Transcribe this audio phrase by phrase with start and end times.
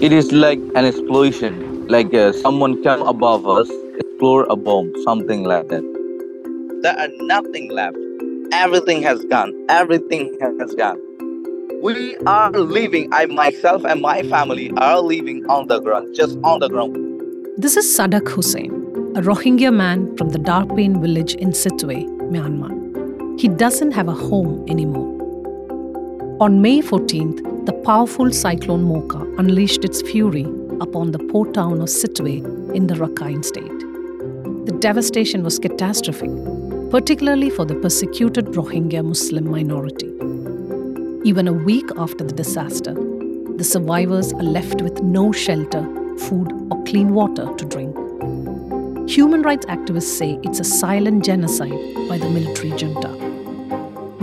[0.00, 5.42] It is like an explosion, like uh, someone come above us, explore a bomb, something
[5.42, 5.82] like that.
[6.82, 7.96] There are nothing left.
[8.52, 9.52] Everything has gone.
[9.68, 11.00] Everything has gone.
[11.82, 16.60] We are living, I myself and my family are living on the ground, just on
[16.60, 16.94] the ground.
[17.56, 18.70] This is Sadak Hussain,
[19.16, 23.40] a Rohingya man from the Darpin village in Sittwe, Myanmar.
[23.40, 25.17] He doesn't have a home anymore.
[26.40, 30.44] On May 14th, the powerful cyclone Mocha unleashed its fury
[30.80, 33.80] upon the port town of Sittwe in the Rakhine state.
[34.66, 36.30] The devastation was catastrophic,
[36.90, 40.14] particularly for the persecuted Rohingya Muslim minority.
[41.28, 42.94] Even a week after the disaster,
[43.56, 45.82] the survivors are left with no shelter,
[46.18, 47.96] food, or clean water to drink.
[49.10, 53.17] Human rights activists say it's a silent genocide by the military junta.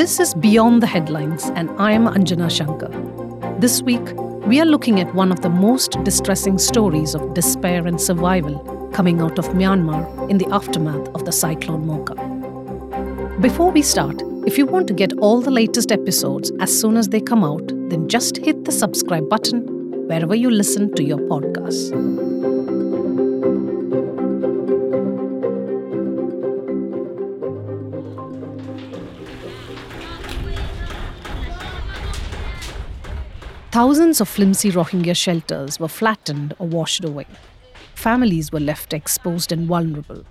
[0.00, 3.60] This is Beyond the Headlines, and I am Anjana Sankar.
[3.60, 4.00] This week,
[4.46, 8.60] we are looking at one of the most distressing stories of despair and survival
[8.94, 12.14] coming out of Myanmar in the aftermath of the cyclone Mocha.
[13.42, 17.10] Before we start, if you want to get all the latest episodes as soon as
[17.10, 19.66] they come out, then just hit the subscribe button
[20.08, 22.19] wherever you listen to your podcasts.
[33.72, 37.26] Thousands of flimsy Rohingya shelters were flattened or washed away.
[37.94, 40.24] Families were left exposed and vulnerable.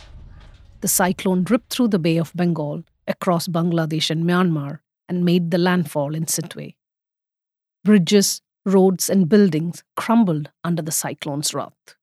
[0.81, 5.57] The cyclone ripped through the Bay of Bengal across Bangladesh and Myanmar and made the
[5.57, 6.75] landfall in Sittwe.
[7.85, 11.95] Bridges, roads, and buildings crumbled under the cyclone's wrath.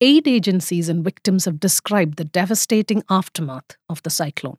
[0.00, 4.56] Aid agencies and victims have described the devastating aftermath of the cyclone.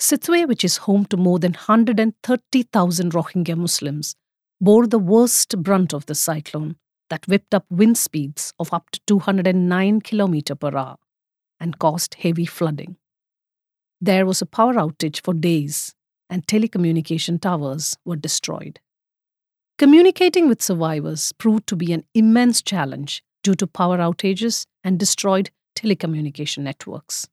[0.00, 4.16] Sittwe, which is home to more than 130,000 Rohingya Muslims,
[4.60, 6.76] bore the worst brunt of the cyclone
[7.10, 10.96] that whipped up wind speeds of up to 209 km per hour
[11.60, 12.96] and caused heavy flooding.
[14.00, 15.94] There was a power outage for days,
[16.30, 18.80] and telecommunication towers were destroyed.
[19.78, 25.50] Communicating with survivors proved to be an immense challenge due to power outages and destroyed
[25.76, 27.28] telecommunication networks.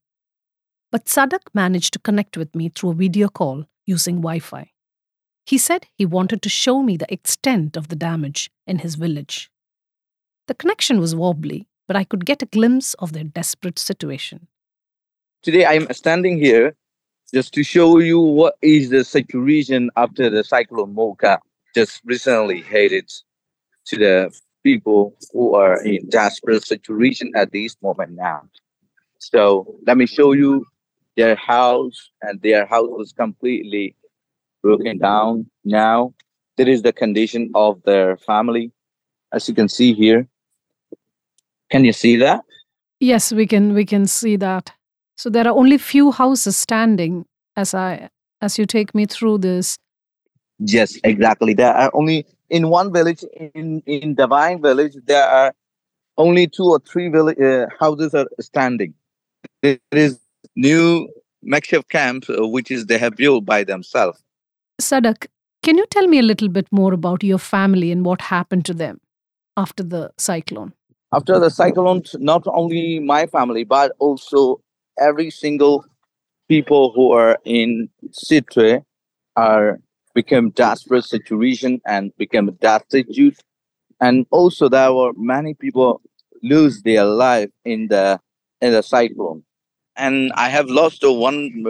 [0.92, 4.72] But Sadak managed to connect with me through a video call using Wi Fi.
[5.46, 9.52] He said he wanted to show me the extent of the damage in his village.
[10.48, 14.48] The connection was wobbly, but I could get a glimpse of their desperate situation.
[15.44, 16.76] Today I am standing here
[17.32, 21.40] just to show you what is the situation after the cyclone Mocha
[21.76, 23.12] just recently headed
[23.86, 24.32] to the
[24.64, 28.42] people who are in desperate situation at this moment now.
[29.20, 30.66] So let me show you
[31.16, 33.96] their house and their house was completely
[34.66, 36.14] broken down now.
[36.58, 38.72] That is the condition of their family.
[39.32, 40.28] As you can see here.
[41.72, 42.42] Can you see that?
[43.00, 44.72] Yes, we can we can see that.
[45.18, 48.10] So there are only few houses standing as I
[48.42, 49.78] as you take me through this.
[50.60, 51.54] Yes, exactly.
[51.54, 55.54] There are only in one village in in Divine village there are
[56.18, 58.94] only two or three village, uh, houses are standing.
[59.62, 60.20] There is
[60.56, 61.10] new
[61.44, 64.25] makeshift camps uh, which is they have built by themselves.
[64.82, 65.28] Sadak,
[65.64, 68.74] can you tell me a little bit more about your family and what happened to
[68.74, 69.00] them
[69.58, 70.74] after the cyclone?
[71.14, 74.62] After the cyclone, not only my family but also
[75.00, 75.86] every single
[76.50, 78.84] people who are in Sittwe
[79.36, 79.80] are
[80.14, 83.40] become desperate situation and become destitute.
[84.02, 86.02] And also there were many people
[86.44, 88.20] lose their life in the
[88.62, 89.44] in the cyclone.
[89.96, 91.64] And I have lost one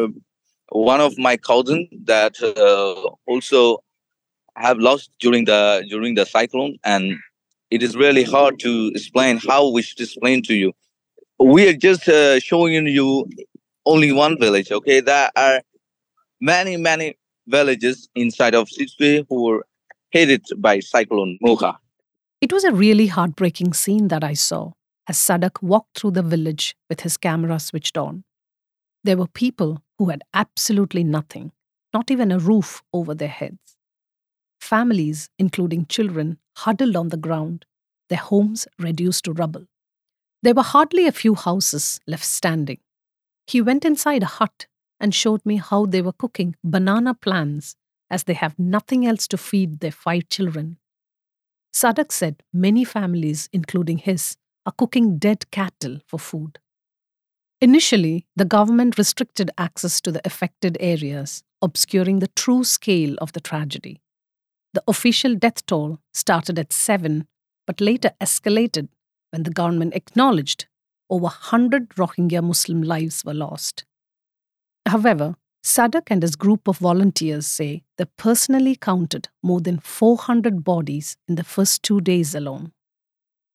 [0.70, 3.80] one of my cousin that uh, also
[4.56, 7.16] have lost during the during the cyclone and
[7.72, 10.72] it is really hard to explain how we should explain to you
[11.40, 13.28] we are just uh, showing you
[13.86, 15.62] only one village okay there are
[16.40, 17.17] many many
[17.47, 19.66] villages inside of Sittwe who were
[20.09, 21.78] hit by cyclone Mocha.
[22.41, 24.72] It was a really heartbreaking scene that I saw
[25.08, 28.23] as Sadak walked through the village with his camera switched on.
[29.05, 31.52] There were people who had absolutely nothing,
[31.93, 33.78] not even a roof over their heads.
[34.59, 37.67] Families, including children, huddled on the ground,
[38.09, 39.67] their homes reduced to rubble.
[40.41, 42.79] There were hardly a few houses left standing.
[43.46, 44.66] He went inside a hut
[44.99, 47.75] and showed me how they were cooking banana plants
[48.09, 50.79] as they have nothing else to feed their five children.
[51.72, 54.35] Sadak said many families, including his,
[54.66, 56.57] are cooking dead cattle for food.
[57.61, 63.40] Initially, the government restricted access to the affected areas, obscuring the true scale of the
[63.40, 64.02] tragedy.
[64.73, 67.28] The official death toll started at seven
[67.66, 68.90] but later escalated
[69.31, 70.67] when the government acknowledged
[71.09, 73.85] over 100 Rohingya Muslim lives were lost.
[74.85, 81.17] However, Sadak and his group of volunteers say they personally counted more than 400 bodies
[81.28, 82.72] in the first two days alone.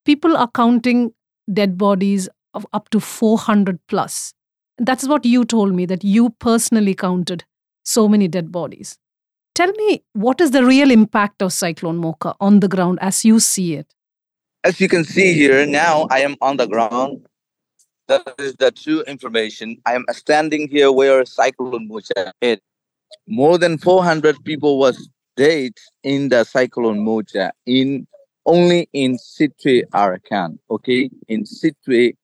[0.05, 1.13] People are counting
[1.53, 4.35] dead bodies of up to 400 plus.
[4.79, 7.45] That's what you told me, that you personally counted
[7.85, 8.99] so many dead bodies.
[9.55, 13.41] Tell me, what is the real impact of Cyclone Mocha on the ground as you
[13.41, 13.95] see it?
[14.65, 17.27] As you can see here, now I am on the ground.
[18.09, 19.79] That is the true information.
[19.87, 22.63] I am standing here where Cyclone Mocha hit.
[23.27, 28.07] More than 400 people was dead in the Cyclone Mocha in
[28.47, 31.11] only in Sittwe Arakan, okay?
[31.29, 32.17] In Sittwe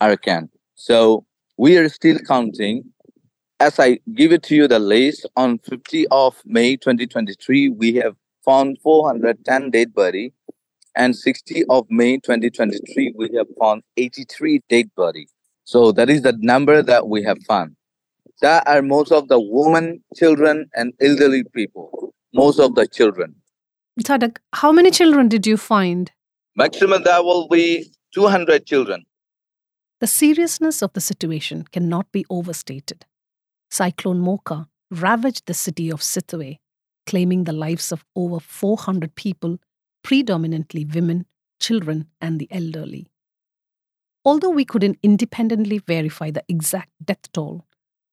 [0.00, 0.48] Arakan.
[0.74, 1.24] So
[1.56, 2.84] we are still counting
[3.58, 8.14] as I give it to you the list, on 50 of May 2023, we have
[8.44, 10.32] found 410 dead body,
[10.94, 15.28] and 60 of May 2023, we have found 83 dead body.
[15.64, 17.76] So that is the number that we have found.
[18.42, 22.14] That are most of the women, children, and elderly people.
[22.34, 23.34] Most of the children.
[24.02, 26.12] Sadak, how many children did you find?
[26.54, 29.04] Maximum that will be 200 children.
[29.98, 33.06] The seriousness of the situation cannot be overstated.
[33.70, 36.58] Cyclone Mocha ravaged the city of Sittwe,
[37.06, 39.58] claiming the lives of over 400 people,
[40.04, 41.24] predominantly women,
[41.60, 43.08] children, and the elderly.
[44.22, 47.64] Although we couldn't independently verify the exact death toll,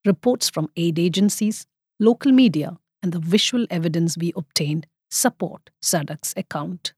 [0.06, 1.66] reports from aid agencies,
[2.00, 6.94] local media, and the visual evidence we obtained support Sadak's account.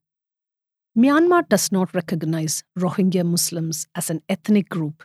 [0.98, 5.04] Myanmar does not recognize Rohingya Muslims as an ethnic group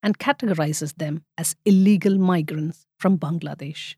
[0.00, 3.96] and categorizes them as illegal migrants from Bangladesh.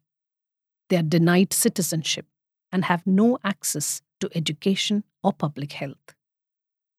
[0.88, 2.26] They are denied citizenship
[2.72, 6.14] and have no access to education or public health.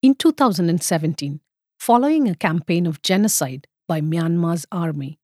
[0.03, 1.39] In 2017,
[1.80, 5.18] following a campaign of genocide by Myanmar's army,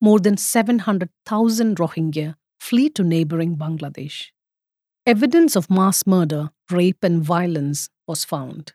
[0.00, 4.26] more than 700,000 Rohingya flee to neighboring Bangladesh.
[5.06, 8.72] Evidence of mass murder, rape, and violence was found,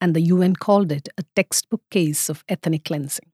[0.00, 3.30] and the UN called it a textbook case of ethnic cleansing.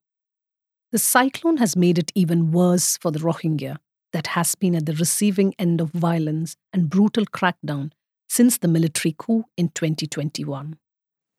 [0.93, 3.77] The cyclone has made it even worse for the Rohingya
[4.13, 7.93] that has been at the receiving end of violence and brutal crackdown
[8.29, 10.77] since the military coup in 2021.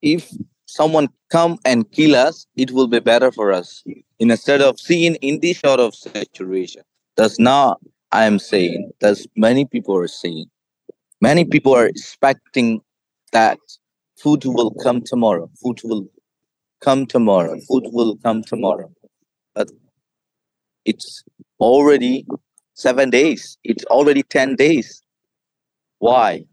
[0.02, 0.32] If
[0.68, 3.84] someone come and kill us, it will be better for us.
[4.20, 6.84] Instead of seeing in this sort of situation,
[7.18, 7.80] that's not
[8.12, 8.92] I am saying.
[9.02, 10.46] That's many people are saying.
[11.20, 12.82] Many people are expecting
[13.32, 13.60] that
[14.22, 15.50] food will come tomorrow.
[15.62, 16.08] Food will
[16.82, 17.58] come tomorrow.
[17.68, 18.92] Food will come tomorrow
[19.58, 19.72] but
[20.86, 21.24] it's
[21.60, 22.26] already
[22.76, 23.58] seven days.
[23.64, 25.02] It's already 10 days.
[25.98, 26.46] Why?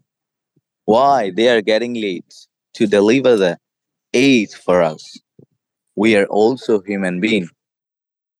[0.85, 2.33] Why they are getting late
[2.73, 3.57] to deliver the
[4.13, 5.19] aid for us?
[5.95, 7.51] We are also human beings.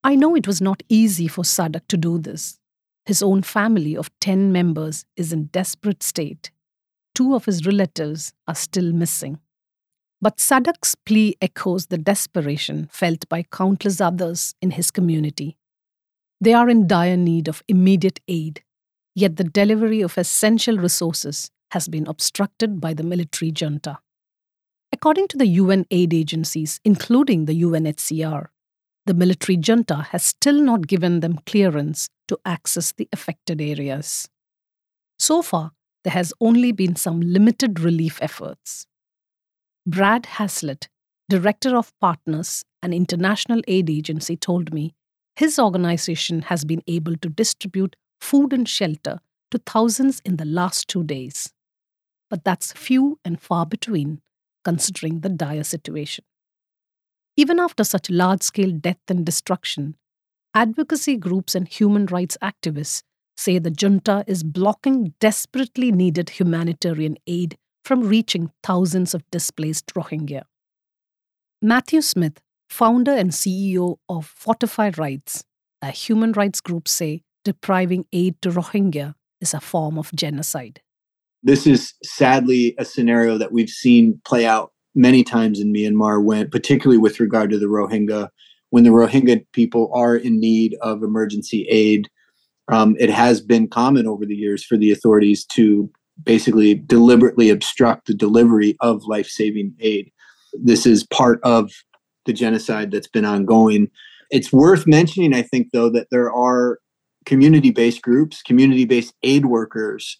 [0.03, 2.59] I know it was not easy for Sadak to do this.
[3.05, 6.49] His own family of 10 members is in desperate state.
[7.15, 9.39] Two of his relatives are still missing.
[10.21, 15.57] But Sadak's plea echoes the desperation felt by countless others in his community.
[16.41, 18.63] They are in dire need of immediate aid,
[19.15, 23.99] yet the delivery of essential resources has been obstructed by the military junta.
[24.91, 28.47] According to the UN aid agencies, including the UNHCR,
[29.05, 34.29] the military junta has still not given them clearance to access the affected areas.
[35.19, 35.71] So far,
[36.05, 38.85] there has only been some limited relief efforts.
[39.87, 40.87] Brad Haslett,
[41.29, 44.93] director of Partners, an international aid agency, told me
[45.35, 49.19] his organization has been able to distribute food and shelter
[49.49, 51.51] to thousands in the last two days.
[52.29, 54.21] But that's few and far between,
[54.63, 56.23] considering the dire situation.
[57.35, 59.95] Even after such large scale death and destruction,
[60.53, 63.01] advocacy groups and human rights activists
[63.35, 70.43] say the junta is blocking desperately needed humanitarian aid from reaching thousands of displaced Rohingya.
[71.61, 75.43] Matthew Smith, founder and CEO of Fortify Rights,
[75.81, 80.81] a human rights group, say depriving aid to Rohingya is a form of genocide.
[81.43, 86.49] This is sadly a scenario that we've seen play out many times in Myanmar, when,
[86.49, 88.29] particularly with regard to the Rohingya.
[88.71, 92.09] When the Rohingya people are in need of emergency aid,
[92.67, 95.89] um, it has been common over the years for the authorities to
[96.23, 100.11] basically deliberately obstruct the delivery of life saving aid.
[100.53, 101.71] This is part of
[102.25, 103.89] the genocide that's been ongoing.
[104.31, 106.79] It's worth mentioning, I think, though, that there are
[107.25, 110.19] community based groups, community based aid workers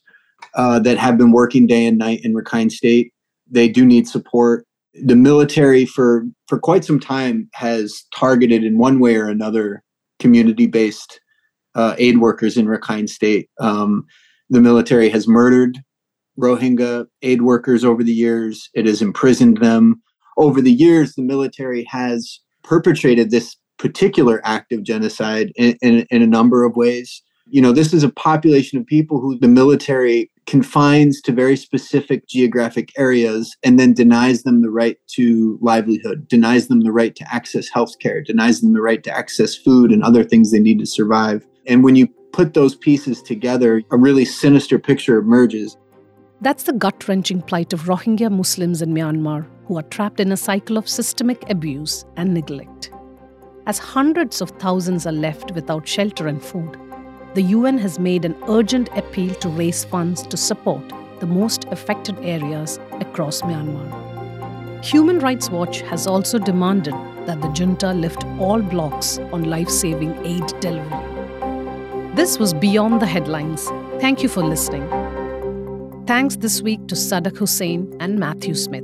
[0.55, 3.13] uh, that have been working day and night in Rakhine State
[3.49, 4.65] They do need support.
[4.93, 9.83] The military, for for quite some time, has targeted in one way or another
[10.19, 11.19] community-based
[11.75, 13.49] uh, aid workers in Rakhine State.
[13.59, 14.05] Um,
[14.49, 15.79] the military has murdered
[16.39, 18.69] Rohingya aid workers over the years.
[18.73, 20.01] It has imprisoned them.
[20.37, 26.21] Over the years, the military has perpetrated this particular act of genocide in, in, in,
[26.21, 27.21] a number of ways.
[27.47, 32.27] You know, this is a population of people who the military confines to very specific
[32.27, 37.33] geographic areas and then denies them the right to livelihood, denies them the right to
[37.33, 40.85] access healthcare, denies them the right to access food and other things they need to
[40.85, 41.45] survive.
[41.67, 45.77] And when you put those pieces together, a really sinister picture emerges.
[46.41, 50.37] That's the gut wrenching plight of Rohingya Muslims in Myanmar who are trapped in a
[50.37, 52.91] cycle of systemic abuse and neglect.
[53.65, 56.77] As hundreds of thousands are left without shelter and food,
[57.33, 60.83] the UN has made an urgent appeal to raise funds to support
[61.19, 64.83] the most affected areas across Myanmar.
[64.85, 66.93] Human Rights Watch has also demanded
[67.25, 71.14] that the junta lift all blocks on life saving aid delivery.
[72.25, 73.69] This was Beyond the Headlines.
[74.01, 74.83] Thank you for listening.
[76.07, 78.83] Thanks this week to Sadak Hussain and Matthew Smith.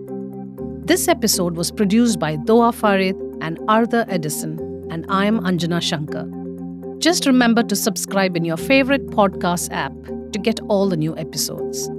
[0.85, 4.59] This episode was produced by Doa Farid and Arthur Edison,
[4.91, 6.99] and I am Anjana Sankar.
[6.99, 9.93] Just remember to subscribe in your favorite podcast app
[10.33, 11.89] to get all the new episodes.